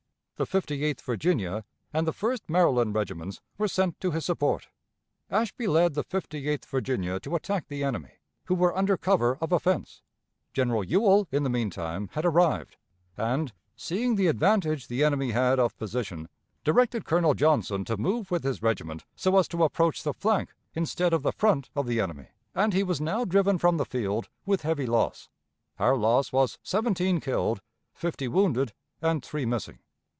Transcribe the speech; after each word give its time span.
The 0.37 0.47
Fifty 0.47 0.83
eighth 0.83 1.01
Virginia 1.03 1.65
and 1.93 2.07
the 2.07 2.11
First 2.11 2.49
Maryland 2.49 2.95
Regiments 2.95 3.41
were 3.59 3.67
sent 3.67 3.99
to 3.99 4.09
his 4.09 4.25
support. 4.25 4.69
Ashby 5.29 5.67
led 5.67 5.93
the 5.93 6.03
Fifty 6.03 6.49
eighth 6.49 6.65
Virginia 6.65 7.19
to 7.19 7.35
attack 7.35 7.67
the 7.67 7.83
enemy, 7.83 8.13
who 8.45 8.55
were 8.55 8.75
under 8.75 8.97
cover 8.97 9.37
of 9.39 9.51
a 9.51 9.59
fence. 9.59 10.01
General 10.51 10.83
Ewell 10.83 11.27
in 11.31 11.43
the 11.43 11.49
mean 11.51 11.69
time 11.69 12.07
had 12.13 12.25
arrived, 12.25 12.77
and, 13.15 13.53
seeing 13.75 14.15
the 14.15 14.25
advantage 14.25 14.87
the 14.87 15.03
enemy 15.03 15.29
had 15.29 15.59
of 15.59 15.77
position, 15.77 16.27
directed 16.63 17.05
Colonel 17.05 17.35
Johnson 17.35 17.85
to 17.85 17.95
move 17.95 18.31
with 18.31 18.43
his 18.43 18.63
regiment 18.63 19.05
so 19.15 19.37
as 19.37 19.47
to 19.49 19.63
approach 19.63 20.01
the 20.01 20.11
flank 20.11 20.55
instead 20.73 21.13
of 21.13 21.21
the 21.21 21.31
front 21.31 21.69
of 21.75 21.85
the 21.85 22.01
enemy, 22.01 22.29
and 22.55 22.73
he 22.73 22.81
was 22.81 22.99
now 22.99 23.25
driven 23.25 23.59
from 23.59 23.77
the 23.77 23.85
field 23.85 24.27
with 24.47 24.63
heavy 24.63 24.87
loss. 24.87 25.29
Our 25.77 25.95
loss 25.95 26.31
was 26.33 26.57
seventeen 26.63 27.19
killed, 27.19 27.61
fifty 27.93 28.27
wounded, 28.27 28.73
and 29.03 29.23
three 29.23 29.45
missing. 29.45 29.77